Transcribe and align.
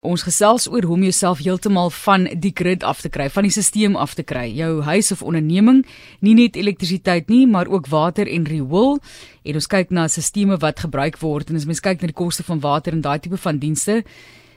Ons 0.00 0.22
gesels 0.24 0.64
oor 0.64 0.86
hoe 0.88 0.94
om 0.96 1.02
jouself 1.04 1.42
heeltemal 1.44 1.90
van 1.92 2.22
die 2.40 2.54
grid 2.56 2.80
af 2.88 3.02
te 3.04 3.10
kry, 3.12 3.26
van 3.28 3.44
die 3.44 3.52
stelsel 3.52 3.98
af 4.00 4.14
te 4.16 4.22
kry. 4.24 4.46
Jou 4.56 4.80
huis 4.86 5.12
of 5.12 5.20
onderneming, 5.20 5.82
nie 6.24 6.32
net 6.38 6.56
elektrisiteit 6.56 7.28
nie, 7.28 7.42
maar 7.44 7.68
ook 7.68 7.90
water 7.92 8.24
en 8.24 8.46
riool. 8.48 8.96
En 9.44 9.58
ons 9.60 9.68
kyk 9.68 9.92
na 9.92 10.06
stelsels 10.08 10.62
wat 10.64 10.80
gebruik 10.86 11.20
word 11.20 11.52
en 11.52 11.60
as 11.60 11.68
mens 11.68 11.84
kyk 11.84 12.00
na 12.00 12.08
die 12.08 12.16
koste 12.16 12.46
van 12.48 12.64
water 12.64 12.96
en 12.96 13.04
daai 13.04 13.20
tipe 13.20 13.36
van 13.44 13.60
dienste, 13.60 14.00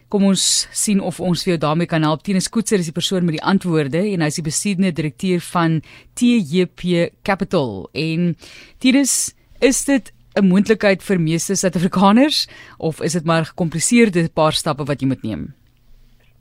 kom 0.07 0.23
ons 0.31 0.47
sien 0.71 1.03
of 1.03 1.19
ons 1.19 1.43
vir 1.43 1.57
jou 1.57 1.59
daarmee 1.67 1.91
kan 1.91 2.07
help. 2.07 2.23
Tinus 2.23 2.47
Koetser 2.47 2.79
is 2.79 2.87
die 2.87 2.95
persoon 2.95 3.27
met 3.27 3.35
die 3.35 3.43
antwoorde 3.43 3.99
en 3.99 4.23
hy 4.23 4.31
is 4.31 4.39
die 4.39 4.47
besittende 4.47 4.95
direkteur 4.95 5.43
van 5.51 5.81
TJP 6.15 7.11
Capital. 7.27 7.89
En 7.91 8.37
Tinus, 8.79 9.33
is 9.63 9.83
dit 9.87 10.11
'n 10.35 10.47
moontlikheid 10.47 11.03
vir 11.03 11.19
meeste 11.19 11.55
Suid-Afrikaners 11.55 12.47
of 12.77 13.01
is 13.01 13.13
dit 13.13 13.25
maar 13.25 13.45
gekompliseerde 13.45 14.29
paar 14.33 14.53
stappe 14.53 14.85
wat 14.85 15.01
jy 15.01 15.07
moet 15.07 15.23
neem? 15.23 15.53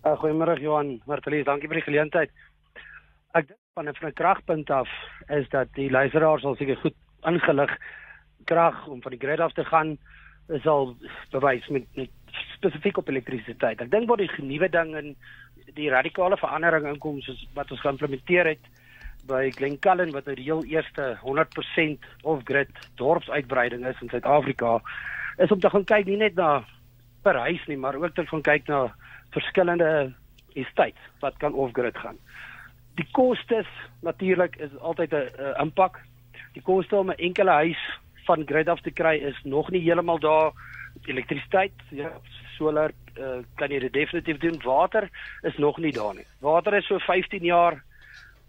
Uh, 0.05 0.17
Goeiemôre 0.19 0.61
Johan, 0.61 1.01
Martelies, 1.07 1.45
dankie 1.45 1.69
vir 1.69 1.81
die 1.81 1.89
geleentheid. 1.91 2.31
Ek 3.35 3.49
dink 3.49 3.61
van 3.75 3.89
'n 3.89 3.95
van 3.95 4.09
'n 4.09 4.15
kragpunt 4.15 4.71
af 4.71 4.89
is 5.29 5.49
dat 5.49 5.69
die 5.75 5.91
luisteraars 5.91 6.45
al 6.45 6.57
seker 6.57 6.77
goed 6.77 6.97
ingelig 7.25 7.71
krag 8.45 8.87
om 8.87 9.03
van 9.03 9.13
die 9.13 9.21
grid 9.21 9.41
af 9.41 9.53
te 9.53 9.65
gaan 9.65 9.99
is 10.49 10.67
al 10.67 10.97
bewys 11.31 11.69
met, 11.69 11.85
met 11.95 12.11
spesifiek 12.57 12.97
op 12.97 13.09
elektrisiteit. 13.09 13.81
Ek 13.81 13.91
dink 13.91 14.09
wat 14.09 14.19
die 14.19 14.31
nuwe 14.43 14.69
ding 14.69 14.97
in 14.97 15.17
die 15.75 15.91
radikale 15.91 16.37
verandering 16.37 16.87
inkom 16.87 17.21
soos 17.21 17.47
wat 17.55 17.71
ons 17.71 17.81
geïmplementeer 17.81 18.47
het 18.47 18.65
by 19.27 19.51
Glencullen 19.51 20.13
wat 20.13 20.27
'n 20.27 20.39
reël 20.39 20.65
eerste 20.65 21.19
100% 21.23 22.05
off-grid 22.23 22.71
dorpsuitbreiding 22.97 23.87
is 23.87 24.01
in 24.01 24.09
Suid-Afrika 24.09 24.81
is 25.37 25.51
om 25.51 25.61
te 25.61 25.71
gaan 25.71 25.85
kyk 25.85 26.07
nie 26.07 26.17
net 26.17 26.35
na 26.35 26.65
per 27.23 27.39
huis 27.39 27.67
nie, 27.67 27.77
maar 27.77 27.95
ook 27.95 28.15
te 28.15 28.27
gaan 28.27 28.43
kyk 28.43 28.67
na 28.69 28.95
verskillende 29.31 30.13
estates 30.55 31.01
wat 31.21 31.37
kan 31.39 31.55
off-grid 31.55 31.97
gaan. 31.97 32.19
Die 32.95 33.09
kostes 33.13 33.69
natuurlik 34.03 34.57
is 34.57 34.79
altyd 34.79 35.13
'n 35.13 35.55
impak. 35.61 36.01
Die 36.53 36.63
koste 36.63 36.97
om 36.97 37.11
'n 37.11 37.17
enkele 37.17 37.51
huis 37.51 37.83
van 38.27 38.47
grid 38.47 38.69
af 38.69 38.81
te 38.81 38.91
kry 38.91 39.17
is 39.17 39.41
nog 39.45 39.71
nie 39.71 39.83
heeltemal 39.83 40.19
daar. 40.19 40.53
Elektrisiteit, 41.05 41.73
ja, 41.89 42.11
solar 42.57 42.91
uh, 43.19 43.43
kan 43.57 43.71
jy 43.71 43.79
dit 43.79 43.93
definitief 43.93 44.39
doen. 44.39 44.61
Water 44.65 45.09
is 45.43 45.57
nog 45.57 45.79
nie 45.79 45.93
daar 45.93 46.15
nie. 46.15 46.27
Water 46.41 46.75
is 46.75 46.87
so 46.87 46.99
15 46.99 47.45
jaar 47.45 47.83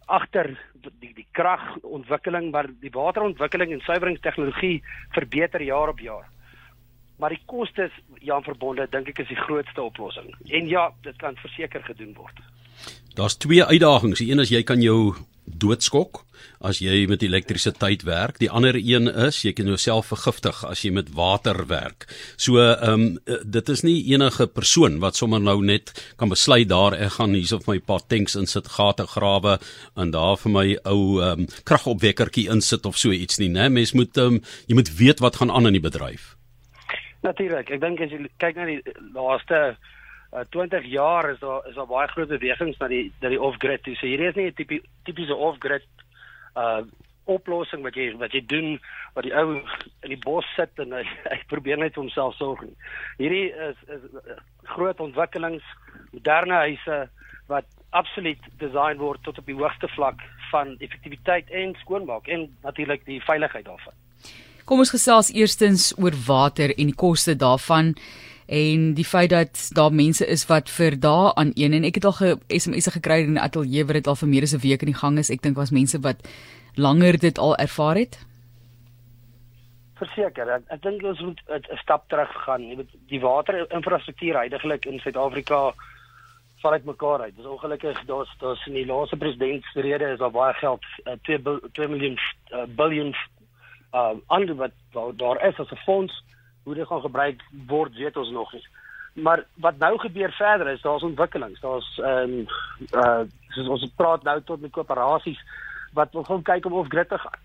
agter 0.05 0.53
die 0.99 1.13
die 1.15 1.27
kragontwikkeling 1.31 2.51
maar 2.51 2.67
die 2.81 2.91
waterontwikkeling 2.91 3.71
en 3.71 3.83
suiweringstegnologie 3.85 4.83
verbeter 5.15 5.61
jaar 5.61 5.89
op 5.89 5.99
jaar. 5.99 6.29
Maar 7.17 7.29
die 7.29 7.43
kostes 7.45 7.91
ja 8.19 8.41
verbonde 8.41 8.87
dink 8.91 9.07
ek 9.13 9.23
is 9.23 9.31
die 9.31 9.39
grootste 9.45 9.81
oplossing. 9.81 10.33
En 10.49 10.67
ja, 10.67 10.89
dit 11.01 11.15
kan 11.21 11.37
verseker 11.39 11.83
gedoen 11.83 12.13
word. 12.17 12.41
Daar's 13.15 13.37
twee 13.37 13.63
uitdagings. 13.63 14.19
Die 14.19 14.31
een 14.31 14.41
is 14.43 14.49
jy 14.49 14.63
kan 14.63 14.81
jou 14.81 15.13
doodskok 15.45 16.23
as 16.63 16.79
jy 16.83 17.03
met 17.11 17.23
elektrisiteit 17.23 18.03
werk. 18.07 18.39
Die 18.39 18.49
ander 18.51 18.75
een 18.79 19.07
is 19.07 19.41
jy 19.43 19.53
kan 19.55 19.67
jouself 19.67 20.09
vergiftig 20.11 20.63
as 20.67 20.83
jy 20.85 20.93
met 20.95 21.11
water 21.15 21.65
werk. 21.69 22.07
So 22.37 22.59
ehm 22.61 22.91
um, 22.93 23.39
dit 23.43 23.69
is 23.69 23.83
nie 23.83 23.97
enige 24.13 24.47
persoon 24.47 24.99
wat 25.03 25.19
sommer 25.19 25.41
nou 25.41 25.59
net 25.63 25.91
kan 26.17 26.31
besluit 26.31 26.69
daar 26.69 26.95
ek 26.95 27.17
gaan 27.17 27.35
hierso 27.35 27.59
vir 27.63 27.75
my 27.75 27.79
paar 27.79 28.05
tanks 28.07 28.37
insit, 28.39 28.67
gate 28.77 29.07
grawe 29.15 29.57
en 29.95 30.11
daar 30.11 30.37
vir 30.37 30.51
my 30.51 30.67
ou 30.83 31.19
ehm 31.21 31.43
um, 31.43 31.49
kragopwekkertjie 31.63 32.49
insit 32.51 32.85
of 32.85 32.97
so 32.97 33.11
iets 33.11 33.39
nie, 33.39 33.49
né? 33.49 33.69
Mens 33.69 33.93
moet 33.93 34.17
ehm 34.17 34.39
um, 34.39 34.41
jy 34.67 34.79
moet 34.79 34.95
weet 34.97 35.19
wat 35.19 35.41
gaan 35.41 35.51
aan 35.51 35.67
in 35.67 35.79
die 35.79 35.87
bedryf. 35.89 36.35
Natuurlik. 37.23 37.69
Ek 37.71 37.81
dink 37.81 38.01
as 38.03 38.11
jy 38.11 38.25
kyk 38.39 38.55
na 38.59 38.65
die 38.67 38.81
laaste 39.15 39.75
uh, 40.33 40.43
20 40.49 40.85
jaar 40.85 41.29
is 41.29 41.39
daar 41.39 41.67
is 41.69 41.75
daar 41.75 41.87
baie 41.87 42.07
groot 42.07 42.27
bewegings 42.27 42.77
na 42.79 42.87
die 42.87 43.11
na 43.21 43.29
die 43.29 43.41
off-grid. 43.41 43.85
So 43.85 44.07
hierdie 44.07 44.29
is 44.29 44.35
nie 44.35 44.49
'n 44.49 44.53
tipe 44.53 44.81
tipiese 45.05 45.35
off-grid 45.35 45.87
uh 46.55 46.83
oplossing 47.25 47.83
wat 47.83 47.95
jy 47.95 48.09
wat 48.19 48.33
jy 48.35 48.41
doen 48.51 48.79
wat 49.15 49.23
die 49.23 49.31
ou 49.31 49.61
in 50.03 50.09
die 50.11 50.19
bos 50.19 50.45
sit 50.57 50.79
en 50.83 50.91
hy, 50.91 51.03
hy 51.31 51.39
probeer 51.47 51.79
net 51.79 51.95
vir 51.95 52.03
homself 52.03 52.35
sorg 52.35 52.61
nie. 52.61 52.75
Hierdie 53.17 53.51
is 53.69 53.77
is 53.87 54.03
uh, 54.11 54.39
groot 54.75 54.99
ontwikkelings, 54.99 55.63
moderne 56.11 56.59
huise 56.67 56.99
wat 57.47 57.65
absoluut 57.91 58.39
design 58.59 58.97
word 58.97 59.23
tot 59.23 59.37
op 59.37 59.45
die 59.45 59.55
hoogste 59.55 59.87
vlak 59.95 60.21
van 60.51 60.75
effektiwiteit 60.79 61.49
en 61.51 61.75
skoonmaak 61.81 62.27
en 62.27 62.47
natuurlik 62.63 63.05
die 63.05 63.21
veiligheid 63.23 63.65
daarvan. 63.65 63.93
Kom 64.65 64.79
ons 64.79 64.93
gesels 64.93 65.31
eerstens 65.35 65.91
oor 65.99 66.15
water 66.27 66.71
en 66.77 66.91
die 66.91 66.99
koste 66.99 67.35
daarvan 67.35 67.93
en 68.45 68.93
die 68.93 69.05
feit 69.05 69.29
dat 69.29 69.69
daar 69.73 69.93
mense 69.93 70.25
is 70.25 70.45
wat 70.45 70.69
vir 70.69 70.99
dae 70.99 71.31
aan 71.35 71.51
een 71.55 71.73
en 71.73 71.83
ek 71.83 71.95
het 71.95 72.05
al 72.05 72.17
ge 72.19 72.35
SMS'e 72.47 72.91
gekry 72.91 73.23
in 73.23 73.33
'n 73.33 73.45
ateljee 73.45 73.85
wat 73.85 73.93
dit 73.93 74.07
al 74.07 74.15
vir 74.15 74.29
meer 74.29 74.43
as 74.43 74.53
'n 74.53 74.59
week 74.59 74.81
in 74.81 74.91
die 74.91 75.01
gang 75.01 75.17
is. 75.17 75.29
Ek 75.29 75.41
dink 75.41 75.55
was 75.55 75.71
mense 75.71 75.99
wat 75.99 76.27
langer 76.75 77.19
dit 77.19 77.37
al 77.37 77.55
ervaar 77.55 77.95
het. 77.95 78.19
Verseker, 79.93 80.49
ek, 80.49 80.63
ek 80.67 80.81
dink 80.81 81.03
ons 81.03 81.19
moet 81.19 81.41
'n 81.47 81.77
stap 81.77 82.09
terug 82.09 82.31
gaan. 82.45 82.61
Jy 82.61 82.75
weet 82.75 82.89
die 83.07 83.19
waterinfrastruktuur 83.19 84.35
heidaglik 84.35 84.85
in 84.85 84.99
Suid-Afrika 84.99 85.73
val 86.61 86.71
uit 86.71 86.85
mekaar 86.85 87.21
uit. 87.21 87.35
Dis 87.35 87.45
ongelukkig 87.45 88.05
daar's 88.05 88.35
daar's 88.39 88.67
in 88.67 88.73
die 88.73 88.85
laaste 88.85 89.17
presidentsrede 89.17 90.11
is 90.13 90.19
daar 90.19 90.31
baie 90.31 90.53
geld, 90.53 90.83
2 91.21 91.39
uh, 91.45 91.57
2 91.71 91.87
miljoen 91.87 92.17
uh, 92.51 92.65
biljoen 92.75 93.15
uh 93.93 94.15
ander 94.27 94.55
wat 94.55 94.71
daar 95.17 95.47
is 95.47 95.59
as 95.59 95.71
'n 95.71 95.83
fonds 95.85 96.23
hoe 96.63 96.75
dit 96.75 96.87
gaan 96.87 97.01
gebruik 97.01 97.41
word 97.67 97.95
weet 97.95 98.17
ons 98.17 98.31
nog 98.31 98.53
nie. 98.53 98.65
Maar 99.13 99.43
wat 99.61 99.77
nou 99.77 99.97
gebeur 99.99 100.31
verder 100.31 100.67
is 100.67 100.81
daar's 100.81 101.03
ontwikkelings. 101.03 101.59
Daar's 101.61 101.89
ehm 101.97 102.39
um, 102.39 102.45
uh 102.91 103.69
ons 103.69 103.91
praat 103.95 104.23
nou 104.23 104.41
tot 104.41 104.61
met 104.61 104.71
koöperasies 104.71 105.39
wat 105.93 106.11
wil 106.11 106.23
gaan 106.23 106.41
kyk 106.41 106.65
om 106.65 106.73
of 106.73 106.87
grid 106.87 107.09
te 107.09 107.17
gaan. 107.17 107.39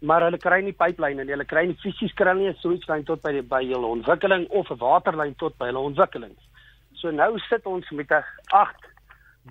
Maar 0.00 0.26
hulle 0.26 0.38
kry 0.38 0.60
nie 0.62 0.76
pyplyne 0.76 1.22
en 1.22 1.28
hulle 1.28 1.44
kry 1.44 1.64
nie 1.66 1.78
fisies 1.80 2.12
kry 2.14 2.34
nie 2.36 2.52
so 2.60 2.72
iets 2.72 2.88
lyn 2.88 3.04
tot 3.04 3.22
by 3.22 3.32
die, 3.32 3.42
by 3.42 3.62
hulle 3.64 3.94
ontwikkeling 3.96 4.48
of 4.48 4.70
'n 4.70 4.78
waterlyn 4.78 5.34
tot 5.34 5.56
by 5.58 5.70
hulle 5.72 5.86
ontwikkeling. 5.90 6.34
So 6.92 7.10
nou 7.10 7.38
sit 7.48 7.66
ons 7.66 7.90
met 7.90 8.10
'n 8.10 8.24
8 8.52 8.90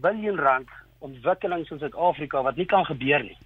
biljoen 0.01 0.39
rand 0.39 0.69
ontwikkelings 0.99 1.71
in 1.71 1.79
Suid-Afrika 1.79 2.41
wat 2.41 2.55
nie 2.55 2.65
kan 2.65 2.85
gebeur 2.85 3.23
nie 3.23 3.37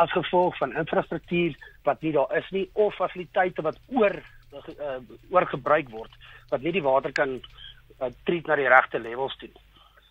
as 0.00 0.12
gevolg 0.12 0.56
van 0.56 0.76
infrastruktuur 0.76 1.56
wat 1.82 2.00
nie 2.00 2.12
daar 2.12 2.36
is 2.36 2.48
nie 2.50 2.68
of 2.72 2.94
fasiliteite 2.94 3.62
wat 3.62 3.78
oor 3.88 4.16
uh, 4.52 4.98
oorgebruik 5.30 5.88
word 5.88 6.12
wat 6.50 6.62
nie 6.62 6.72
die 6.72 6.82
water 6.82 7.12
kan 7.12 7.38
uh, 7.38 8.10
treat 8.24 8.46
na 8.46 8.56
die 8.58 8.68
regte 8.68 8.98
levels 8.98 9.36
toe. 9.38 9.50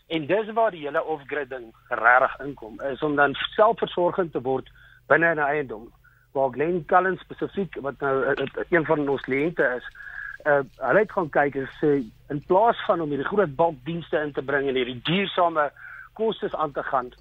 En 0.10 0.26
dis 0.26 0.52
waar 0.58 0.72
die 0.72 0.86
hele 0.86 1.04
off-grid 1.04 1.50
ding 1.50 1.70
regtig 1.90 2.40
inkom 2.46 2.80
is 2.92 3.02
om 3.06 3.16
dan 3.16 3.36
selfversorgend 3.56 4.32
te 4.34 4.42
word 4.42 4.70
binne 5.08 5.34
'n 5.36 5.40
eiendom. 5.40 5.90
Waar 6.32 6.52
Glen 6.52 6.86
Cullen 6.86 7.18
spesifiek 7.18 7.76
wat 7.82 8.00
nou 8.00 8.16
uh, 8.26 8.48
een 8.70 8.86
van 8.86 9.10
ons 9.10 9.22
kliënte 9.22 9.66
is, 9.78 9.86
uh, 10.46 10.62
hulle 10.78 11.00
het 11.00 11.12
gaan 11.12 11.30
kyk 11.30 11.56
en 11.56 11.70
sê 11.82 11.92
in 12.30 12.42
plaas 12.48 12.86
van 12.86 13.02
om 13.02 13.10
hierdie 13.10 13.28
groot 13.28 13.56
bulkdienste 13.56 14.18
in 14.18 14.32
te 14.32 14.42
bring 14.42 14.68
en 14.68 14.76
hierdie 14.76 15.02
duursame 15.04 15.72
kostes 16.14 16.56
aan 16.56 16.72
te 16.72 16.84
gaan, 16.84 17.12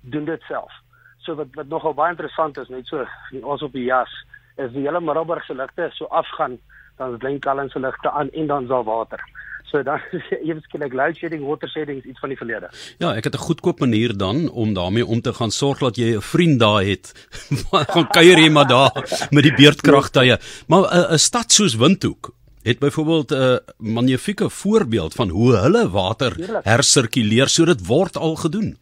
doen 0.00 0.24
dit 0.24 0.42
self. 0.42 0.72
So 1.18 1.34
wat 1.34 1.54
wat 1.54 1.66
nogal 1.66 1.94
baie 1.94 2.10
interessant 2.10 2.58
is, 2.58 2.68
net 2.68 2.86
so 2.86 3.06
ons 3.42 3.62
op 3.62 3.72
die 3.72 3.84
jas 3.84 4.12
is 4.56 4.72
die 4.72 4.86
hele 4.86 5.00
Middelburg 5.00 5.44
se 5.44 5.54
ligte 5.54 5.90
so 5.92 6.04
afgaan 6.04 6.58
dan 6.96 7.12
is 7.12 7.18
Glencullen 7.18 7.68
se 7.68 7.80
ligte 7.80 8.10
aan 8.10 8.30
en 8.30 8.46
dan 8.46 8.66
sal 8.66 8.84
water. 8.84 9.20
So 9.64 9.82
dan 9.82 10.00
is 10.16 10.28
eers 10.42 10.62
skielik 10.68 10.92
load 10.92 11.16
shedding, 11.16 11.46
water 11.46 11.68
shedding 11.68 12.02
iets 12.04 12.20
van 12.20 12.32
die 12.32 12.38
verlede. 12.38 12.68
Ja, 12.98 13.14
ek 13.16 13.24
het 13.24 13.34
'n 13.34 13.46
goedkoop 13.46 13.80
manier 13.80 14.16
dan 14.16 14.50
om 14.50 14.74
daarmee 14.74 15.06
om 15.06 15.20
te 15.20 15.32
gaan 15.32 15.50
sorg 15.50 15.78
dat 15.78 15.96
jy 15.96 16.16
'n 16.16 16.20
vriend 16.20 16.60
daar 16.60 16.84
het. 16.84 17.12
gaan 17.94 18.08
kuier 18.08 18.38
jy 18.38 18.50
maar 18.50 18.68
daar 18.68 18.92
met 19.30 19.42
die 19.42 19.54
beurtkragtye. 19.54 20.38
Maar 20.66 21.12
'n 21.12 21.18
stad 21.18 21.52
soos 21.52 21.74
Windhoek 21.76 22.34
het 22.62 22.78
byvoorbeeld 22.78 23.30
'n 23.30 23.60
magnifieke 23.76 24.50
voorbeeld 24.50 25.14
van 25.14 25.28
hoe 25.28 25.56
hulle 25.56 25.90
water 25.90 26.60
hersirkuleer 26.62 27.48
so 27.48 27.64
dit 27.64 27.86
word 27.86 28.16
al 28.16 28.36
gedoen. 28.36 28.76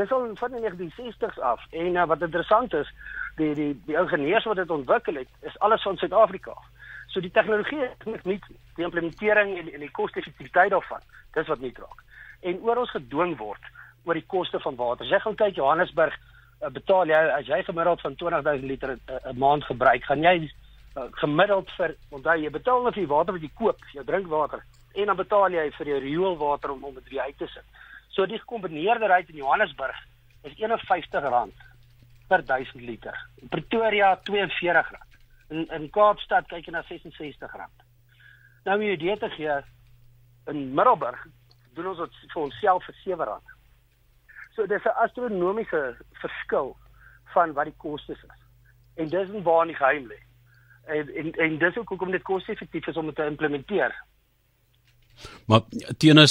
Dis 0.00 0.12
al 0.16 0.30
van 0.40 0.54
die 0.56 0.62
1960s 0.64 1.40
af 1.44 1.64
en 1.70 1.96
uh, 1.96 2.06
wat 2.08 2.22
interessant 2.24 2.74
is, 2.74 2.88
die 3.36 3.54
die 3.54 3.72
die 3.86 3.96
ingenieurs 4.00 4.46
wat 4.48 4.60
dit 4.62 4.70
ontwikkel 4.70 5.20
het, 5.20 5.28
is 5.40 5.58
alles 5.58 5.82
van 5.82 5.98
Suid-Afrika. 6.00 6.54
So 7.12 7.20
die 7.20 7.32
tegnologie 7.34 7.84
is 7.84 8.06
nie 8.06 8.20
nie 8.24 8.38
die 8.76 8.86
implementering 8.86 9.56
en, 9.58 9.68
en 9.72 9.84
die 9.84 9.90
koste-effektiwiteit 9.98 10.72
daarvan. 10.72 11.04
Dis 11.36 11.52
wat 11.52 11.60
nie 11.60 11.74
raak. 11.76 12.04
En 12.40 12.62
oor 12.64 12.82
ons 12.84 12.96
gedwing 12.96 13.36
word 13.36 13.70
oor 14.08 14.16
die 14.16 14.26
koste 14.26 14.60
van 14.64 14.78
water. 14.78 15.04
As 15.04 15.12
jy 15.12 15.20
gaan 15.20 15.36
kyk 15.42 15.58
Johannesburg 15.60 16.16
uh, 16.16 16.70
betaal 16.72 17.12
jy 17.12 17.20
as 17.36 17.50
jy 17.50 17.60
gemiddeld 17.66 18.00
van 18.06 18.16
20000 18.22 18.68
liter 18.72 18.96
eh, 18.96 18.96
'n 18.96 19.34
uh, 19.34 19.38
maand 19.44 19.64
gebruik, 19.68 20.04
gaan 20.08 20.24
jy 20.24 20.36
uh, 20.46 21.08
gemiddeld 21.22 21.70
vir 21.76 21.96
onthou 22.10 22.36
jy 22.40 22.50
betaal 22.50 22.84
net 22.84 22.94
vir 22.94 23.12
water 23.12 23.36
wat 23.36 23.42
jy 23.42 23.52
koop, 23.54 23.84
jou 23.92 24.04
drinkwater 24.04 24.64
en 24.94 25.06
dan 25.06 25.16
betaal 25.16 25.52
jy 25.52 25.70
vir 25.76 25.86
jou 25.92 26.00
rioolwater 26.06 26.72
om 26.72 26.84
om 26.84 26.94
dit 26.94 27.08
weer 27.10 27.28
uit 27.28 27.38
te 27.38 27.46
sit. 27.46 27.66
So 28.20 28.26
die 28.28 28.36
gekombineerde 28.36 29.08
ry 29.08 29.22
in 29.32 29.38
Johannesburg 29.40 29.96
is 30.44 30.52
R51 30.60 31.52
per 32.28 32.42
1000 32.44 32.82
liter. 32.84 33.16
In 33.40 33.48
Pretoria 33.48 34.10
R42. 34.18 34.98
In 35.48 35.64
in 35.72 35.86
Kaapstad 35.90 36.50
kyk 36.50 36.68
jy 36.68 36.74
na 36.74 36.82
R66. 36.84 37.54
Nou 38.66 38.74
om 38.76 38.84
jy 38.84 38.98
dit 39.00 39.24
te 39.24 39.30
gee, 39.38 39.56
in 40.52 40.60
Middelburg 40.76 41.22
doen 41.78 41.88
ons 41.94 42.02
dit 42.04 42.20
vir 42.34 42.42
onsself 42.42 42.84
vir 42.90 43.00
R7. 43.06 43.56
So 44.52 44.68
dis 44.68 44.84
'n 44.84 45.00
astronomiese 45.06 45.96
verskil 46.20 46.76
van 47.32 47.56
wat 47.56 47.72
die 47.72 47.80
kostes 47.86 48.20
is. 48.20 48.40
En 49.00 49.08
dis 49.08 49.32
waar 49.48 49.64
die 49.64 49.80
geheim 49.80 50.12
lê. 50.12 50.20
En 50.84 51.08
en, 51.08 51.32
en 51.32 51.58
dis 51.58 51.76
ook 51.78 51.88
hoekom 51.88 52.10
dit 52.10 52.22
koste-effektief 52.22 52.86
is 52.86 52.96
om 52.96 53.06
dit 53.06 53.16
te 53.16 53.24
implementeer. 53.24 53.96
Maar 55.46 55.62
teenoor 55.98 56.30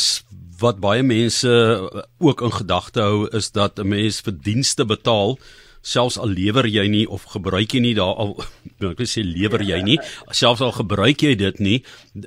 wat 0.59 0.80
baie 0.83 1.03
mense 1.03 1.50
ook 2.19 2.41
in 2.41 2.51
gedagte 2.51 3.01
hou 3.01 3.27
is 3.31 3.51
dat 3.51 3.80
'n 3.80 3.88
mens 3.88 4.21
vir 4.21 4.33
dienste 4.44 4.86
betaal 4.86 5.39
selfs 5.81 6.18
al 6.19 6.31
lewer 6.36 6.68
jy 6.68 6.88
nie 6.91 7.06
of 7.07 7.24
gebruik 7.33 7.74
jy 7.74 7.81
nie 7.83 7.95
daar 7.95 8.15
al 8.19 8.33
ek 8.91 9.00
wil 9.00 9.09
sê 9.09 9.24
lewer 9.24 9.63
jy 9.63 9.80
nie 9.86 9.97
selfs 10.36 10.62
al 10.62 10.74
gebruik 10.75 11.24
jy 11.24 11.36
dit 11.39 11.59
nie 11.59 11.77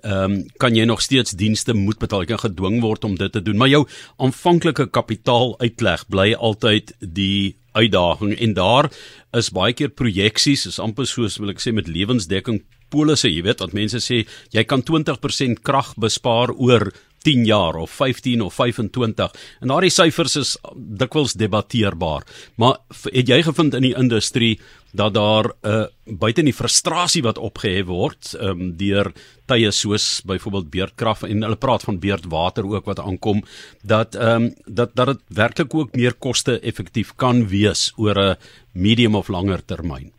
ehm 0.03 0.25
um, 0.25 0.39
kan 0.59 0.77
jy 0.77 0.85
nog 0.89 1.03
steeds 1.03 1.37
dienste 1.37 1.75
moet 1.75 1.99
betaal. 1.99 2.23
Jy 2.25 2.33
kan 2.33 2.45
gedwing 2.51 2.81
word 2.81 3.05
om 3.05 3.17
dit 3.17 3.33
te 3.33 3.43
doen. 3.43 3.57
Maar 3.57 3.69
jou 3.69 3.83
aanvanklike 4.17 4.89
kapitaal 4.91 5.57
uitleg 5.61 6.07
bly 6.09 6.33
altyd 6.35 6.95
die 7.01 7.57
uitdaging. 7.73 8.37
En 8.39 8.55
daar 8.55 8.91
is 9.33 9.51
baie 9.51 9.73
keer 9.73 9.89
projeksies 9.89 10.67
is 10.67 10.79
amper 10.79 11.07
soos 11.07 11.39
wil 11.41 11.53
ek 11.53 11.61
sê 11.61 11.73
met 11.73 11.89
lewensdekking 11.89 12.63
polisse 12.93 13.31
jy 13.31 13.43
weet 13.47 13.65
wat 13.65 13.77
mense 13.77 14.01
sê 14.05 14.23
jy 14.53 14.65
kan 14.69 14.85
20% 14.85 15.65
krag 15.65 15.95
bespaar 15.97 16.53
oor 16.53 16.93
10 17.23 17.45
jaar 17.45 17.75
of 17.75 17.91
15 17.91 18.41
of 18.43 18.55
25 18.55 19.33
en 19.61 19.73
daardie 19.73 19.93
syfers 19.95 20.37
is 20.41 20.55
dikwels 20.75 21.37
debatteerbaar. 21.39 22.27
Maar 22.59 22.81
het 23.13 23.29
jy 23.29 23.43
gevind 23.47 23.77
in 23.79 23.87
die 23.87 23.97
industrie 23.99 24.57
dat 24.93 25.15
daar 25.15 25.47
'n 25.49 25.69
uh, 25.69 25.85
buite 26.05 26.43
die 26.43 26.53
frustrasie 26.53 27.23
wat 27.23 27.39
opgehef 27.39 27.87
word 27.87 28.35
um, 28.41 28.77
deur 28.77 29.13
tye 29.47 29.71
soos 29.71 30.23
byvoorbeeld 30.25 30.71
beerdkrag 30.71 31.23
en 31.23 31.43
hulle 31.43 31.57
praat 31.57 31.83
van 31.83 31.99
beerdwater 31.99 32.67
ook 32.67 32.85
wat 32.85 33.01
aankom 33.01 33.45
dat 33.83 34.15
um, 34.15 34.55
dat 34.67 34.91
dat 34.95 35.07
dit 35.07 35.21
werklik 35.29 35.75
ook 35.75 35.97
meer 35.97 36.15
koste 36.15 36.61
effektief 36.61 37.15
kan 37.17 37.49
wees 37.49 37.93
oor 37.97 38.19
'n 38.19 38.37
medium 38.73 39.15
of 39.15 39.29
langer 39.29 39.65
termyn 39.65 40.13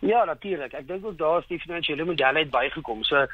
Ja, 0.00 0.24
natuurlik. 0.24 0.72
Ek 0.72 0.86
dink 0.88 1.04
ook 1.04 1.18
daar 1.18 1.42
is 1.42 1.48
die 1.50 1.60
finansiële 1.60 2.04
model 2.08 2.34
uit 2.40 2.50
bygekom. 2.50 3.02
So 3.04 3.26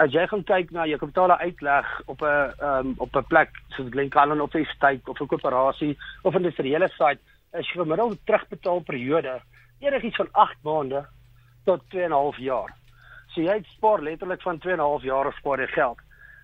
as 0.00 0.12
jy 0.12 0.24
gaan 0.26 0.44
kyk 0.48 0.70
na 0.72 0.86
jou 0.88 0.98
kapitaal 0.98 1.34
uitleg 1.36 1.90
op 2.06 2.22
'n 2.22 2.54
um, 2.68 2.94
op 2.96 3.16
'n 3.16 3.26
plek 3.28 3.50
soos 3.76 3.90
Glencairn 3.90 4.40
of 4.40 4.54
Estate 4.54 5.10
of 5.10 5.20
'n 5.20 5.26
koöperasie 5.26 5.98
of 6.22 6.34
'n 6.34 6.36
industriële 6.36 6.88
site, 6.88 7.20
is 7.52 7.68
jy 7.68 7.80
gemiddeld 7.80 8.18
terugbetaalperiode 8.26 9.40
enigiets 9.80 10.16
van 10.16 10.28
8 10.32 10.56
maande 10.62 11.06
tot 11.64 11.80
2 11.90 12.02
en 12.02 12.10
'n 12.10 12.12
half 12.12 12.38
jaar. 12.38 12.72
So 13.26 13.40
jy 13.40 13.62
spaar 13.62 14.00
letterlik 14.02 14.42
van 14.42 14.58
2 14.58 14.72
en 14.72 14.78
'n 14.78 14.90
half 14.90 15.02
jaar 15.02 15.26
of 15.26 15.36
spaar 15.36 15.60
jy 15.60 15.66
geld. 15.66 15.98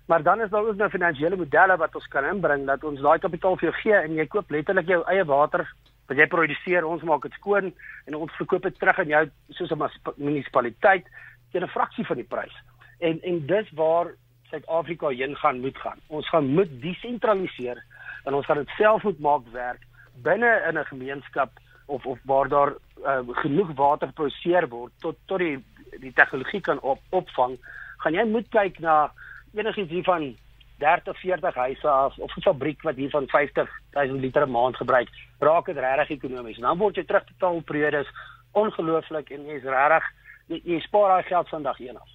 Maar 0.07 0.23
dan 0.23 0.41
is 0.41 0.49
daar 0.49 0.65
ook 0.65 0.75
nou 0.75 0.89
finansiële 0.89 1.35
modelle 1.35 1.77
wat 1.77 1.95
ons 1.95 2.07
kan 2.07 2.25
inbring 2.25 2.65
dat 2.65 2.83
ons 2.83 3.01
daai 3.01 3.19
kapitaal 3.19 3.57
vir 3.57 3.69
jou 3.69 3.81
gee 3.81 3.95
en 3.95 4.13
jy 4.13 4.27
koop 4.27 4.49
letterlik 4.49 4.87
jou 4.87 5.03
eie 5.07 5.25
water 5.25 5.73
wat 6.11 6.19
jy 6.19 6.27
produseer, 6.27 6.87
ons 6.87 7.03
maak 7.07 7.23
dit 7.23 7.35
skoon 7.39 7.71
en 8.09 8.17
ons 8.17 8.39
verkoop 8.39 8.65
dit 8.67 8.79
terug 8.79 8.99
aan 8.99 9.13
jou 9.13 9.23
soos 9.57 9.71
'n 9.71 9.79
munisipaliteit 10.17 11.07
teen 11.51 11.63
'n 11.63 11.75
fraksie 11.75 12.05
van 12.05 12.17
die 12.19 12.27
prys. 12.27 12.55
En 12.99 13.21
en 13.23 13.45
dis 13.47 13.71
waar 13.71 14.11
Suid-Afrika 14.49 15.07
heen 15.07 15.35
gaan 15.35 15.61
moet 15.61 15.77
gaan. 15.77 15.99
Ons 16.07 16.27
gaan 16.29 16.47
moet 16.47 16.71
desentraliseer 16.81 17.79
en 18.25 18.33
ons 18.33 18.45
gaan 18.45 18.57
dit 18.57 18.69
self 18.77 19.03
moet 19.03 19.19
maak 19.19 19.47
werk 19.51 19.79
binne 20.23 20.51
in 20.67 20.77
'n 20.77 20.85
gemeenskap 20.85 21.51
of 21.85 22.05
of 22.05 22.19
waar 22.23 22.47
daar 22.47 22.73
uh, 23.05 23.19
genoeg 23.43 23.71
water 23.75 24.07
geproduseer 24.07 24.67
word 24.67 24.91
tot 24.99 25.17
tot 25.25 25.39
die 25.39 25.63
die 25.99 26.13
tegnologie 26.13 26.61
kan 26.61 26.79
op, 26.79 26.99
opvang. 27.09 27.57
Gaan 27.97 28.13
jy 28.13 28.25
moet 28.25 28.49
kyk 28.49 28.79
na 28.79 29.11
enigiets 29.53 29.91
hiervan 29.91 30.37
30 30.81 31.17
40 31.21 31.59
huise 31.65 31.87
af 31.87 32.17
of 32.17 32.35
'n 32.37 32.41
fabriek 32.41 32.81
wat 32.81 32.95
hiervan 32.95 33.27
50 33.27 33.69
000 33.93 34.19
liter 34.19 34.45
'n 34.45 34.51
maand 34.51 34.75
gebruik, 34.77 35.09
raak 35.39 35.65
dit 35.65 35.77
regtig 35.77 36.17
ekonomies. 36.17 36.57
Dan 36.57 36.77
word 36.77 36.95
jy 36.95 37.05
terugbetaal 37.05 37.61
periodes 37.61 38.07
ongelooflik 38.51 39.29
en 39.29 39.45
jy's 39.45 39.63
regtig 39.63 40.03
jy, 40.47 40.61
jy 40.63 40.79
spaar 40.79 41.07
daai 41.09 41.23
geld 41.23 41.49
vandag 41.49 41.79
een 41.79 41.97
af. 41.97 42.09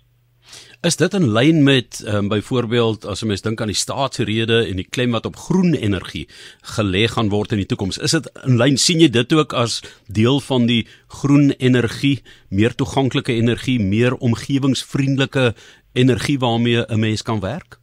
Is 0.86 0.96
dit 0.96 1.14
in 1.14 1.30
lyn 1.32 1.62
met 1.66 2.02
um, 2.06 2.28
byvoorbeeld 2.28 3.04
as 3.04 3.22
'n 3.22 3.26
mens 3.26 3.42
dink 3.42 3.60
aan 3.60 3.72
die 3.72 3.82
staatsrede 3.84 4.66
en 4.66 4.76
die 4.76 4.88
klem 4.88 5.10
wat 5.10 5.26
op 5.26 5.36
groen 5.36 5.74
energie 5.74 6.28
gelê 6.76 7.06
gaan 7.08 7.28
word 7.28 7.52
in 7.52 7.58
die 7.58 7.66
toekoms? 7.66 7.98
Is 7.98 8.10
dit 8.10 8.30
in 8.44 8.56
lyn 8.56 8.76
sien 8.76 9.00
jy 9.00 9.08
dit 9.10 9.32
ook 9.32 9.52
as 9.52 9.82
deel 10.06 10.40
van 10.40 10.66
die 10.66 10.86
groen 11.06 11.50
energie, 11.50 12.22
meer 12.48 12.74
toeganklike 12.74 13.32
energie, 13.32 13.80
meer 13.80 14.14
omgewingsvriendelike 14.14 15.54
energie 15.92 16.38
waarmee 16.38 16.84
'n 16.86 17.00
mens 17.00 17.22
kan 17.22 17.40
werk? 17.40 17.78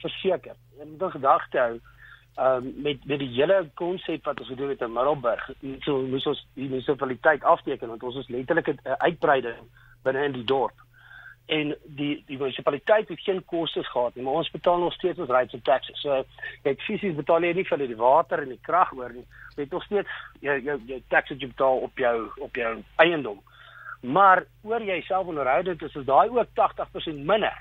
Verseker. 0.00 0.56
Jy 0.78 0.86
moet 0.90 1.08
in 1.08 1.16
gedagte 1.16 1.58
hou 1.58 1.80
ehm 2.34 2.66
um, 2.66 2.74
met 2.82 3.04
met 3.04 3.18
die 3.18 3.32
hele 3.34 3.70
konsep 3.74 4.24
wat 4.24 4.38
ons 4.40 4.48
gedoen 4.48 4.68
het 4.68 4.80
in 4.80 4.92
Middelburg. 4.92 5.50
So 5.80 6.02
moes 6.02 6.26
ons 6.26 6.46
die 6.54 6.68
munisipaliteit 6.68 7.42
afteken 7.44 7.88
want 7.88 8.02
ons 8.02 8.16
is 8.16 8.28
letterlik 8.28 8.68
'n 8.68 8.78
uitbreiding 8.98 9.66
binne 10.02 10.24
in 10.24 10.32
die 10.32 10.44
dorp. 10.44 10.78
En 11.46 11.74
die 11.84 12.22
die 12.26 12.38
munisipaliteit 12.38 13.08
het 13.08 13.20
geen 13.20 13.44
kostes 13.44 13.90
gehad 13.90 14.14
nie, 14.14 14.24
maar 14.24 14.32
ons 14.32 14.50
betaal 14.50 14.78
nog 14.78 14.92
steeds 14.92 15.18
ons 15.18 15.28
rates 15.28 15.52
en 15.52 15.62
taxes. 15.62 16.00
So 16.00 16.24
jy 16.62 16.74
fisies 16.76 17.14
betaal 17.14 17.42
jy 17.42 17.52
nie 17.52 17.66
vir 17.66 17.78
die 17.78 17.96
water 17.96 18.42
en 18.42 18.48
die 18.48 18.62
krag 18.62 18.92
oor 18.92 19.12
nie. 19.12 19.26
Jy 19.56 19.62
het 19.62 19.70
nog 19.70 19.84
steeds 19.84 20.08
jou 20.40 20.60
jou 20.60 20.80
jou 20.86 21.02
taxes 21.08 21.40
jy 21.40 21.48
betaal 21.48 21.76
op 21.76 21.98
jou 21.98 22.30
op 22.38 22.54
jou 22.56 22.82
eiendom. 22.96 23.42
Maar 24.00 24.44
oor 24.62 24.82
jy 24.82 25.00
self 25.02 25.26
onderhoudend 25.26 25.82
is, 25.82 25.94
is 25.94 26.04
daai 26.04 26.28
ook 26.28 26.48
80% 26.54 27.24
minder. 27.24 27.56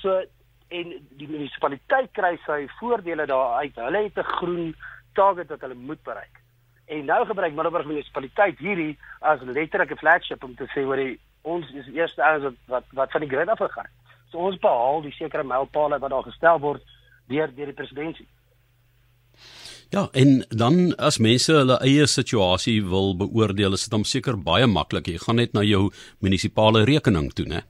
So 0.00 0.22
en 0.68 0.92
die 1.20 1.28
munisipaliteit 1.28 2.10
kry 2.12 2.34
sy 2.46 2.66
voordele 2.80 3.26
daaruit. 3.26 3.76
Hulle 3.76 4.02
het 4.04 4.18
'n 4.18 4.32
groen 4.38 4.74
target 5.14 5.48
wat 5.48 5.60
hulle 5.60 5.74
moet 5.74 6.02
bereik. 6.02 6.36
En 6.86 7.04
nou 7.04 7.26
gebruik 7.26 7.54
Middelburg 7.54 7.86
munisipaliteit 7.86 8.58
hierdie 8.58 8.98
as 9.20 9.40
letterlik 9.40 9.90
'n 9.92 10.02
flagship 10.02 10.44
om 10.44 10.54
te 10.54 10.66
sê 10.74 10.84
oor 10.86 10.96
die 10.96 11.18
ons 11.42 11.66
is 11.72 11.84
die 11.84 11.94
eerste 12.00 12.22
ouens 12.22 12.42
wat, 12.44 12.54
wat 12.66 12.84
wat 12.92 13.10
van 13.10 13.20
die 13.20 13.30
grid 13.30 13.48
af 13.48 13.58
gegaan. 13.58 13.90
So 14.30 14.38
ons 14.38 14.58
behaal 14.58 15.02
die 15.02 15.12
sekere 15.12 15.44
mylpaale 15.44 15.98
wat 15.98 16.10
daar 16.10 16.22
gestel 16.22 16.58
word 16.60 16.82
deur 17.28 17.54
deur 17.54 17.66
die 17.66 17.74
presidentskap. 17.80 18.26
Ja, 19.90 20.08
en 20.12 20.44
dan 20.48 20.94
as 21.00 21.16
mense 21.18 21.52
hulle 21.52 21.78
eie 21.80 22.06
situasie 22.06 22.82
wil 22.84 23.14
beoordeel, 23.16 23.72
is 23.72 23.86
dit 23.86 23.90
dan 23.90 24.04
seker 24.04 24.36
baie 24.36 24.66
maklik. 24.66 25.08
Jy 25.08 25.18
gaan 25.18 25.36
net 25.40 25.54
na 25.56 25.62
jou 25.64 25.88
munisipale 26.20 26.84
rekening 26.84 27.32
toe, 27.32 27.46
né? 27.48 27.62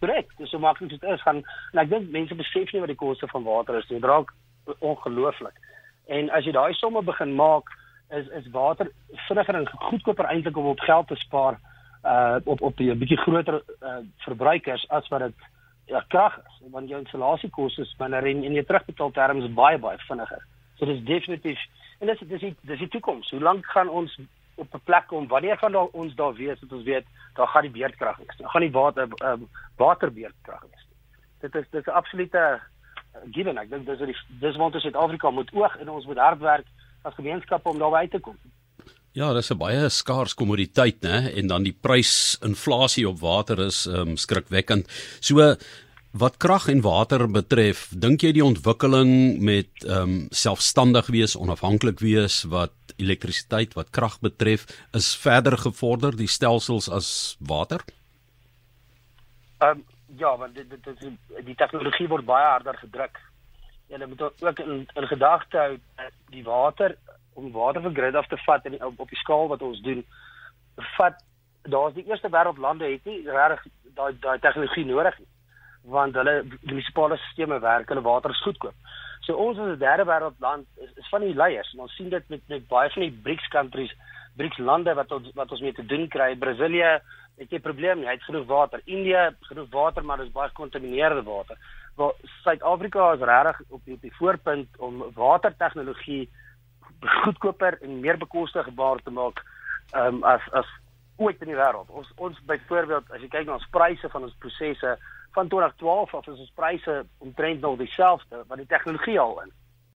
Korrek, 0.00 0.30
dis 0.38 0.50
so 0.50 0.58
maklik 0.58 0.90
dit 0.90 1.02
is 1.02 1.22
gaan 1.22 1.42
en 1.72 1.82
ek 1.82 1.90
dink 1.90 2.10
mense 2.10 2.34
besef 2.34 2.72
nie 2.72 2.80
wat 2.80 2.92
die 2.92 3.00
koste 3.02 3.28
van 3.28 3.44
water 3.44 3.76
is 3.78 3.88
nie. 3.90 4.00
Dit 4.00 4.08
raak 4.08 4.32
ongelooflik. 4.78 5.56
En 6.08 6.30
as 6.36 6.44
jy 6.44 6.52
daai 6.56 6.72
somme 6.74 7.02
begin 7.06 7.34
maak, 7.36 7.68
is 8.10 8.28
is 8.38 8.48
water 8.50 8.90
vinniger 9.28 9.54
en 9.54 9.68
goedkoper 9.68 10.24
eintlik 10.24 10.56
om 10.56 10.72
op 10.72 10.80
geld 10.80 11.08
te 11.08 11.16
spaar 11.16 11.60
uh 12.04 12.36
op 12.44 12.60
op 12.60 12.80
'n 12.80 12.98
bietjie 12.98 13.20
groter 13.26 13.62
uh 13.82 14.00
verbruikers 14.26 14.88
as 14.88 15.08
wat 15.08 15.20
dit 15.20 15.34
ja 15.86 16.04
krag 16.08 16.38
is. 16.38 16.70
Want 16.70 16.88
jou 16.88 17.00
installasiekoste 17.00 17.82
is 17.82 17.94
minder 17.98 18.26
en 18.26 18.44
en 18.44 18.54
jy 18.54 18.64
terugbetaal 18.64 19.10
terme 19.10 19.44
is 19.44 19.54
baie 19.54 19.78
baie 19.78 19.98
vinniger. 19.98 20.42
So 20.78 20.86
dis 20.86 21.04
definitief 21.04 21.58
en 22.00 22.06
dis 22.06 22.18
dis 22.18 22.40
die, 22.40 22.56
dis 22.60 22.78
die 22.78 22.88
toekoms. 22.88 23.30
Hoe 23.30 23.40
lank 23.40 23.66
gaan 23.66 23.88
ons 23.88 24.18
op 24.60 24.74
'n 24.74 24.84
plek 24.84 25.06
kom 25.06 25.28
wanneer 25.28 25.56
gaan 25.58 25.72
daar 25.72 25.90
ons 26.02 26.14
daar 26.14 26.34
wees 26.34 26.60
dat 26.60 26.72
ons 26.72 26.84
weet 26.84 27.06
daar 27.34 27.48
gaan 27.48 27.62
die 27.62 27.78
beerdkrag 27.78 28.16
wees. 28.16 28.36
Dan 28.36 28.50
gaan 28.50 28.66
die 28.66 28.76
water 28.80 29.08
uh, 29.24 29.32
waterbeerdkrag 29.76 30.62
wees. 30.70 30.86
Dit 31.40 31.54
is 31.54 31.66
dit 31.70 31.80
is 31.80 31.92
'n 31.92 32.00
absolute 32.00 32.60
uh, 32.60 33.20
given. 33.30 33.58
Ek 33.58 33.70
dink 33.70 33.86
dis 33.86 34.24
dis 34.40 34.56
wat 34.56 34.74
ons 34.74 34.82
Suid-Afrika 34.82 35.30
moet 35.30 35.52
oog 35.52 35.76
en 35.76 35.88
ons 35.88 36.06
moet 36.06 36.18
hard 36.18 36.40
werk 36.40 36.66
as 37.02 37.14
gemeenskap 37.14 37.66
om 37.66 37.78
daar 37.78 37.94
uit 37.94 38.10
te 38.10 38.20
kom. 38.20 38.36
Ja, 39.12 39.32
dis 39.32 39.50
'n 39.50 39.58
baie 39.58 39.88
skaars 39.88 40.34
kommoditeit, 40.34 41.00
né? 41.02 41.34
En 41.34 41.46
dan 41.46 41.62
die 41.62 41.76
prysinflasie 41.80 43.08
op 43.08 43.18
water 43.20 43.58
is 43.58 43.86
um, 43.86 44.16
skrikwekkend. 44.16 44.86
So 45.20 45.56
Wat 46.10 46.36
krag 46.42 46.66
en 46.68 46.80
water 46.82 47.22
betref, 47.30 47.84
dink 47.94 48.24
jy 48.26 48.32
die 48.34 48.42
ontwikkeling 48.42 49.38
met 49.46 49.84
ehm 49.86 50.02
um, 50.02 50.16
selfstandig 50.34 51.06
wees, 51.14 51.36
onafhanklik 51.38 52.02
wees 52.02 52.42
wat 52.50 52.74
elektrisiteit, 52.98 53.76
wat 53.78 53.92
krag 53.94 54.18
betref, 54.18 54.66
is 54.92 55.14
verder 55.14 55.54
gevorder 55.58 56.16
die 56.18 56.26
stelsels 56.26 56.90
as 56.90 57.36
water? 57.38 57.86
Ehm 59.62 59.78
um, 59.78 59.86
ja, 60.18 60.34
want 60.36 60.54
dit 60.54 60.66
dit 60.70 61.00
die, 61.00 61.14
die 61.46 61.54
tegnologie 61.54 62.08
word 62.08 62.26
baie 62.26 62.46
harder 62.56 62.74
gedruk. 62.82 63.22
Jy 63.86 64.06
moet 64.06 64.22
ook 64.22 64.58
in, 64.58 64.86
in 64.94 65.06
gedagte 65.06 65.58
hou 65.58 65.78
die 66.34 66.44
water 66.44 66.98
om 67.38 67.52
water 67.52 67.82
van 67.82 67.94
grid 67.94 68.14
af 68.14 68.26
te 68.26 68.36
vat 68.46 68.66
in 68.66 68.82
op, 68.82 68.98
op 68.98 69.08
die 69.08 69.22
skaal 69.22 69.46
wat 69.48 69.62
ons 69.62 69.78
doen, 69.86 70.02
vat 70.98 71.22
daar's 71.62 71.94
die 71.94 72.08
eerste 72.10 72.28
wêreldlande 72.34 72.90
het 72.90 73.04
nie 73.04 73.22
regtig 73.30 73.70
daai 73.94 74.16
daai 74.18 74.38
tegnologie 74.42 74.84
nodig 74.90 75.18
nie 75.18 75.29
want 75.84 76.14
hulle 76.14 76.44
munisipale 76.62 77.16
stelsels 77.16 77.62
werk, 77.62 77.88
hulle 77.88 78.02
water 78.02 78.30
is 78.30 78.42
goedkoop. 78.42 78.74
So 79.20 79.36
ons 79.36 79.58
as 79.58 79.76
'n 79.76 79.78
derde 79.78 80.04
wêreldland 80.04 80.66
is, 80.76 80.90
is 80.96 81.08
van 81.08 81.20
die 81.20 81.34
leiers 81.34 81.74
ons 81.76 81.94
sien 81.96 82.08
dit 82.08 82.28
met 82.28 82.40
met 82.48 82.68
baie 82.68 82.90
van 82.90 83.02
die 83.02 83.18
BRICS 83.22 83.48
countries, 83.48 83.92
BRICS 84.36 84.58
lande 84.58 84.94
wat 84.94 85.12
ons 85.12 85.30
wat 85.34 85.50
ons 85.50 85.60
mee 85.60 85.72
te 85.72 85.86
doen 85.86 86.08
kry, 86.08 86.36
Brasilië 86.36 87.00
het 87.40 87.52
'n 87.52 87.60
probleem. 87.60 87.98
Hy 87.98 88.12
het 88.12 88.22
genoeg 88.22 88.46
water. 88.46 88.80
Indië 88.84 89.16
het 89.16 89.36
genoeg 89.40 89.70
water, 89.70 90.04
maar 90.04 90.16
dis 90.16 90.32
baie 90.32 90.48
gekontamineerde 90.48 91.22
water. 91.22 91.56
Waar 91.94 92.12
Suid-Afrika 92.42 93.12
is 93.12 93.20
regtig 93.20 93.60
op 93.68 93.84
die 93.84 93.94
op 93.94 94.00
die 94.00 94.16
voorpunt 94.16 94.68
om 94.78 95.04
watertegnologie 95.14 96.28
goedkoper 97.00 97.78
en 97.82 98.00
meer 98.00 98.18
bekostigbaar 98.18 98.98
te 99.02 99.10
maak 99.10 99.42
um, 99.94 100.24
as 100.24 100.40
as 100.52 100.66
ooit 101.16 101.40
in 101.40 101.46
die 101.46 101.56
wêreld. 101.56 101.88
Ons 101.88 102.12
ons 102.16 102.40
byvoorbeeld 102.48 103.10
as 103.10 103.20
jy 103.20 103.28
kyk 103.28 103.46
na 103.46 103.52
ons 103.52 103.70
pryse 103.70 104.08
van 104.08 104.22
ons 104.22 104.36
prosesse 104.38 104.98
van 105.30 105.48
2012 105.48 106.14
af 106.14 106.26
is 106.26 106.38
ons 106.38 106.52
pryse 106.54 107.06
omtrent 107.18 107.60
nog 107.60 107.78
dieselfde 107.78 108.44
wat 108.46 108.56
die 108.56 108.66
tegnologie 108.66 109.20
al 109.20 109.42
in. 109.42 109.52